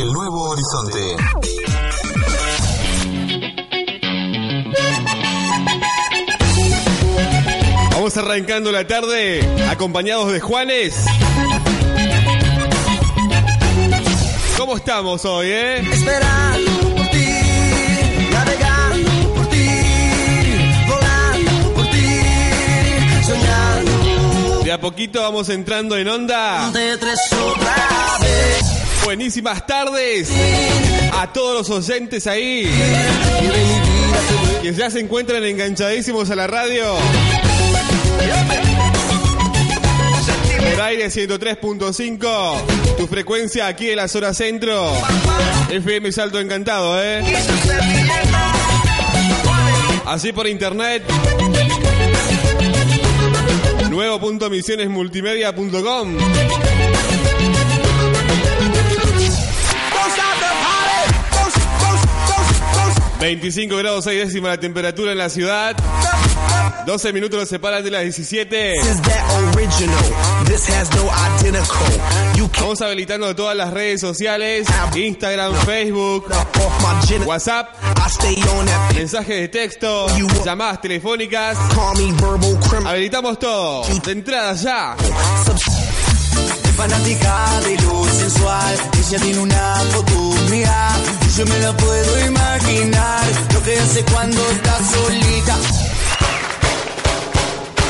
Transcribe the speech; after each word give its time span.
El 0.00 0.14
nuevo 0.14 0.48
horizonte. 0.48 0.98
Vamos 7.92 8.16
arrancando 8.16 8.72
la 8.72 8.86
tarde 8.86 9.46
acompañados 9.68 10.32
de 10.32 10.40
Juanes. 10.40 11.04
¿Cómo 14.56 14.78
estamos 14.78 15.26
hoy, 15.26 15.48
eh? 15.50 15.80
Esperando 15.80 16.94
por 16.96 17.06
ti, 17.08 17.26
navegando 18.32 19.34
por 19.34 19.46
ti, 19.48 19.68
volando 20.88 21.74
por 21.74 21.86
ti, 21.90 22.06
soñando. 23.26 24.62
De 24.64 24.72
a 24.72 24.80
poquito 24.80 25.20
vamos 25.20 25.50
entrando 25.50 25.94
en 25.98 26.08
onda. 26.08 26.70
De 26.70 26.96
tres 26.96 27.20
otra 27.34 28.18
vez. 28.22 28.79
Buenísimas 29.04 29.66
tardes 29.66 30.30
a 31.12 31.32
todos 31.32 31.68
los 31.68 31.70
oyentes 31.70 32.26
ahí 32.26 32.70
que 34.62 34.72
ya 34.74 34.90
se 34.90 35.00
encuentran 35.00 35.44
enganchadísimos 35.44 36.30
a 36.30 36.36
la 36.36 36.46
radio. 36.46 36.96
Por 40.58 40.80
aire 40.82 41.06
103.5, 41.06 42.96
tu 42.96 43.06
frecuencia 43.06 43.66
aquí 43.66 43.90
en 43.90 43.96
la 43.96 44.08
zona 44.08 44.34
centro. 44.34 44.92
FM 45.70 46.12
Salto 46.12 46.38
Encantado, 46.38 47.02
¿eh? 47.02 47.22
Así 50.06 50.32
por 50.32 50.46
internet. 50.46 51.02
Nuevo.misionesmultimedia.com 53.90 56.16
25 63.20 63.76
grados 63.76 64.04
6 64.04 64.26
décimas 64.26 64.52
la 64.52 64.60
temperatura 64.60 65.12
en 65.12 65.18
la 65.18 65.28
ciudad. 65.28 65.76
12 66.86 67.12
minutos 67.12 67.38
nos 67.38 67.48
separan 67.48 67.84
de 67.84 67.90
las 67.90 68.02
17. 68.02 68.72
Is 68.76 69.02
that 69.02 69.54
original? 69.54 70.44
This 70.46 70.66
has 70.70 70.90
no 70.96 71.10
identical. 71.38 72.36
You 72.36 72.48
can't 72.48 72.60
Vamos 72.62 72.80
habilitando 72.80 73.34
todas 73.36 73.56
las 73.56 73.72
redes 73.72 74.00
sociales, 74.00 74.66
Instagram, 74.94 75.54
Facebook. 75.66 76.26
WhatsApp, 77.26 77.68
mensajes 78.94 79.36
de 79.36 79.48
texto, 79.48 80.06
llamadas 80.44 80.80
telefónicas. 80.80 81.58
Call 81.74 81.96
me 81.98 82.12
verbal 82.12 82.58
criminal. 82.60 82.86
Habilitamos 82.86 83.38
todo. 83.38 83.84
De 83.86 84.12
entrada 84.12 84.54
ya. 84.54 84.96
Fanática 86.76 87.60
de 87.64 87.76
lo 87.82 88.04
sensual, 88.04 88.74
ella 88.98 89.18
tiene 89.18 89.38
una 89.40 89.74
foto. 89.92 90.19
Yo 91.40 91.46
me 91.46 91.58
la 91.60 91.74
puedo 91.74 92.26
imaginar, 92.26 93.24
lo 93.54 93.62
que 93.62 93.78
hace 93.78 94.04
cuando 94.12 94.50
está 94.50 94.78
solita. 94.84 95.56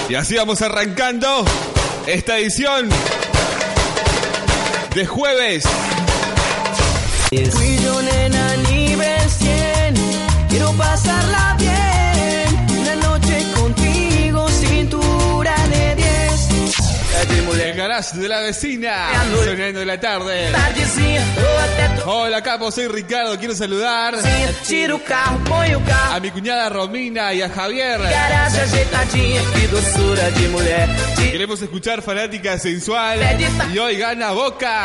Y 0.09 0.15
así 0.15 0.37
vamos 0.37 0.62
arrancando 0.62 1.45
esta 2.06 2.39
edición 2.39 2.89
de 4.95 5.05
jueves. 5.05 5.65
Tú 7.31 7.37
garage 17.81 18.19
de 18.19 18.28
la 18.28 18.41
vecina. 18.41 19.09
Sonando 19.42 19.81
de 19.81 19.86
la 19.86 19.98
tarde. 19.98 20.53
Hola 22.05 22.42
capo, 22.42 22.70
soy 22.70 22.89
Ricardo. 22.89 23.39
Quiero 23.39 23.55
saludar 23.55 24.17
a 26.12 26.20
mi 26.20 26.31
cuñada 26.31 26.69
Romina 26.69 27.33
y 27.33 27.41
a 27.41 27.48
Javier. 27.48 28.00
Queremos 31.31 31.62
escuchar 31.62 32.03
fanática 32.03 32.59
sensual 32.59 33.19
y 33.72 33.78
hoy 33.78 33.97
gana 33.97 34.33
Boca. 34.33 34.84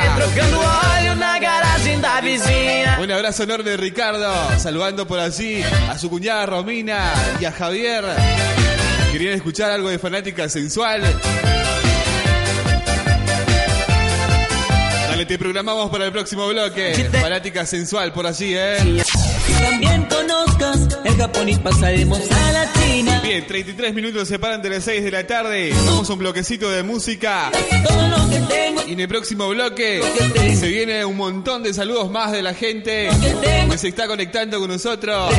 Un 3.01 3.11
abrazo 3.11 3.43
enorme 3.43 3.75
Ricardo, 3.75 4.57
saludando 4.57 5.05
por 5.05 5.19
allí 5.19 5.61
a 5.89 5.97
su 5.97 6.09
cuñada 6.09 6.45
Romina 6.45 7.11
y 7.41 7.45
a 7.45 7.51
Javier. 7.51 8.05
¿Querían 9.11 9.33
escuchar 9.33 9.71
algo 9.71 9.89
de 9.89 9.99
fanática 9.99 10.47
sensual? 10.47 11.01
Dale, 15.15 15.25
te 15.27 15.39
programamos 15.39 15.89
para 15.89 16.07
el 16.07 16.11
próximo 16.11 16.45
bloque. 16.49 17.09
Fanática 17.21 17.65
sensual 17.65 18.11
por 18.11 18.27
allí, 18.27 18.53
¿eh? 18.53 19.01
También 19.61 20.05
conozcas 20.09 20.89
el 21.05 21.15
Japón 21.15 21.47
y 21.47 21.55
pasaremos 21.55 22.19
a 22.29 22.51
la 22.51 22.73
China. 22.73 23.21
Bien, 23.23 23.47
33 23.47 23.93
minutos 23.93 24.27
separan 24.27 24.61
de 24.61 24.71
las 24.71 24.83
6 24.83 25.05
de 25.05 25.11
la 25.11 25.25
tarde. 25.25 25.71
Vamos 25.85 26.09
a 26.09 26.13
un 26.13 26.19
bloquecito 26.19 26.69
de 26.69 26.83
música. 26.83 27.49
Todo 27.87 28.07
lo 28.09 28.29
que 28.29 28.39
tengo, 28.53 28.81
Y 28.85 28.91
en 28.91 28.99
el 28.99 29.07
próximo 29.07 29.47
bloque 29.47 30.01
se 30.53 30.67
viene 30.67 31.05
un 31.05 31.15
montón 31.15 31.63
de 31.63 31.73
saludos 31.73 32.11
más 32.11 32.33
de 32.33 32.41
la 32.41 32.53
gente 32.53 33.07
que 33.69 33.77
se 33.77 33.87
está 33.87 34.07
conectando 34.07 34.59
con 34.59 34.67
nosotros. 34.67 35.33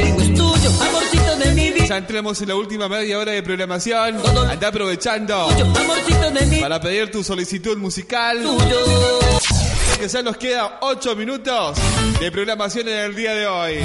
Ya 1.86 1.98
entramos 1.98 2.41
en 2.41 2.48
la 2.48 2.54
última 2.56 2.88
media 2.88 3.19
hora 3.19 3.32
de 3.32 3.42
programación. 3.42 4.22
Anda 4.48 4.69
aprovechando 4.69 5.48
para 6.62 6.81
pedir 6.81 7.10
tu 7.10 7.22
solicitud 7.22 7.76
musical. 7.76 8.38
Que 10.06 10.12
ya 10.12 10.22
nos 10.22 10.36
queda 10.36 10.78
8 10.82 11.16
minutos 11.16 11.76
de 12.20 12.30
programación 12.30 12.86
en 12.86 12.96
el 12.96 13.16
día 13.16 13.34
de 13.34 13.46
hoy. 13.48 13.80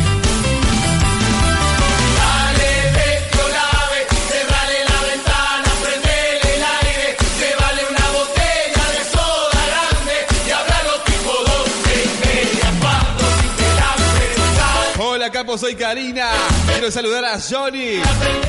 Soy 15.58 15.76
Karina. 15.76 16.30
Quiero 16.68 16.90
saludar 16.92 17.26
a 17.26 17.40
Johnny 17.40 18.00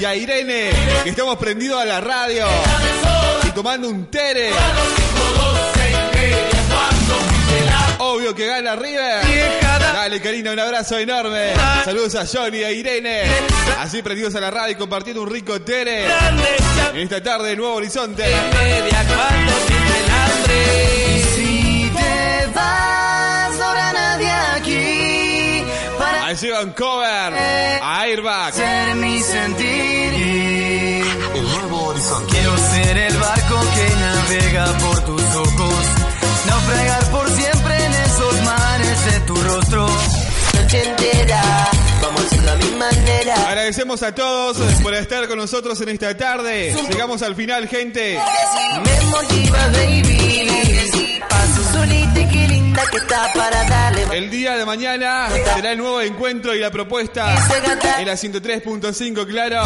y 0.01 0.05
a 0.05 0.15
Irene, 0.15 0.71
que 1.03 1.11
estamos 1.11 1.37
prendidos 1.37 1.81
a 1.81 1.85
la 1.85 2.01
radio 2.01 2.47
y 3.49 3.51
tomando 3.53 3.89
un 3.89 4.07
tere. 4.07 4.51
Obvio 7.99 8.35
que 8.35 8.47
gana 8.47 8.75
River. 8.77 9.23
Dale, 9.95 10.21
Karina, 10.21 10.53
un 10.53 10.59
abrazo 10.59 10.99
enorme. 10.99 11.53
Saludos 11.85 12.15
a 12.17 12.27
Johnny 12.27 12.59
y 12.59 12.65
a 12.65 12.73
Irene. 12.73 13.23
Así 13.79 14.03
prendidos 14.03 14.35
a 14.35 14.41
la 14.41 14.51
radio 14.51 14.73
y 14.73 14.77
compartiendo 14.77 15.23
un 15.23 15.31
rico 15.31 15.61
tere. 15.61 16.07
En 16.93 16.99
esta 16.99 17.23
tarde 17.23 17.51
de 17.51 17.57
Nuevo 17.57 17.75
Horizonte. 17.75 18.25
Si 21.37 21.91
te 21.95 22.47
vas, 22.55 23.59
no 23.59 23.65
habrá 23.65 23.93
nadie 23.93 24.31
aquí 24.57 25.65
Ahí 26.25 26.37
llevan 26.37 26.71
cover 26.73 27.35
a 27.83 28.01
Airbag. 28.01 28.49
hacer 28.53 28.95
mi 28.97 29.21
sentir. 29.21 30.62
Noche 40.73 40.89
entera, 40.89 41.43
vamos 42.01 42.23
a 42.23 42.25
hacerlo 42.25 42.51
a 42.51 42.57
mi 42.57 42.71
manera. 42.79 43.35
Agradecemos 43.47 44.03
a 44.03 44.15
todos 44.15 44.57
por 44.81 44.95
estar 44.95 45.29
con 45.29 45.37
nosotros 45.37 45.79
en 45.83 45.91
esta 45.91 46.17
tarde. 46.17 46.75
Llegamos 46.89 47.21
al 47.21 47.35
final, 47.35 47.69
gente. 47.69 48.19
Me 48.83 49.01
motiva, 49.11 49.69
baby. 49.69 50.23
El 54.13 54.31
día 54.31 54.57
de 54.57 54.65
mañana 54.67 55.29
será 55.55 55.73
el 55.73 55.79
nuevo 55.79 56.01
encuentro 56.01 56.55
y 56.55 56.59
la 56.61 56.71
propuesta 56.71 57.35
en 57.99 58.07
la 58.07 58.15
103.5, 58.15 59.27
claro. 59.27 59.63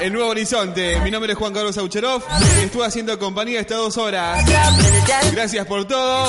El 0.00 0.12
nuevo 0.12 0.30
horizonte. 0.30 0.98
Mi 1.00 1.10
nombre 1.10 1.32
es 1.32 1.38
Juan 1.38 1.52
Carlos 1.52 1.76
Aucherov. 1.78 2.22
Estuve 2.62 2.86
haciendo 2.86 3.18
compañía 3.18 3.60
estas 3.60 3.78
dos 3.78 3.96
horas. 3.98 4.44
Gracias 5.32 5.66
por 5.66 5.86
todo. 5.86 6.26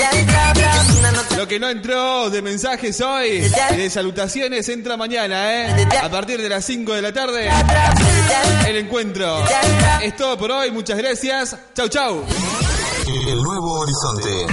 Lo 1.38 1.48
que 1.48 1.60
no 1.60 1.70
entró 1.70 2.30
de 2.30 2.42
mensajes 2.42 3.00
hoy 3.02 3.50
y 3.72 3.76
de 3.76 3.90
salutaciones 3.90 4.68
entra 4.70 4.98
mañana, 4.98 5.54
¿eh? 5.54 5.88
A 6.02 6.10
partir 6.10 6.42
de 6.42 6.50
las 6.50 6.66
5 6.66 6.94
de 6.94 7.02
la 7.02 7.14
tarde, 7.14 7.50
el 8.68 8.78
encuentro. 8.78 9.44
Es 10.02 10.16
todo 10.16 10.38
por 10.38 10.52
hoy. 10.52 10.72
Muchas 10.72 10.98
gracias. 10.98 11.56
Chau, 11.74 11.88
chau. 11.88 12.26
El 13.08 13.42
nuevo 13.42 13.80
horizonte. 13.80 14.46